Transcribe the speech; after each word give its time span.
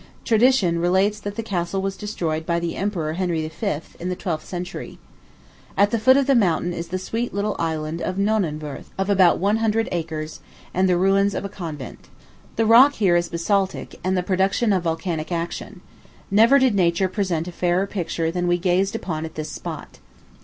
Tradition 0.25 0.79
relates 0.79 1.19
that 1.19 1.35
the 1.35 1.43
castle 1.43 1.79
was 1.79 1.95
destroyed 1.95 2.43
by 2.43 2.59
the 2.59 2.75
Emperor 2.75 3.13
Henry 3.13 3.47
V., 3.47 3.81
in 3.99 4.09
the 4.09 4.15
twelfth 4.15 4.47
century. 4.47 4.97
At 5.77 5.91
the 5.91 5.99
foot 5.99 6.17
of 6.17 6.25
the 6.25 6.33
mountain 6.33 6.73
is 6.73 6.87
the 6.87 6.97
sweet 6.97 7.35
little 7.35 7.55
Island 7.59 8.01
of 8.01 8.15
Nonnenwörth, 8.15 8.85
of 8.97 9.11
about 9.11 9.37
one 9.37 9.57
hundred 9.57 9.87
acres, 9.91 10.39
and 10.73 10.89
the 10.89 10.97
ruins 10.97 11.35
of 11.35 11.45
a 11.45 11.49
convent. 11.49 12.09
The 12.55 12.65
rock 12.65 12.93
here 12.95 13.15
is 13.15 13.29
basaltic, 13.29 13.99
and 14.03 14.17
the 14.17 14.23
production 14.23 14.73
of 14.73 14.81
volcanic 14.85 15.31
action. 15.31 15.81
Never 16.31 16.57
did 16.57 16.73
Nature 16.73 17.07
present 17.07 17.47
a 17.47 17.51
fairer 17.51 17.85
picture 17.85 18.31
than 18.31 18.47
we 18.47 18.57
gazed 18.57 18.95
upon 18.95 19.23
at 19.23 19.35
this 19.35 19.51
spot. 19.51 19.99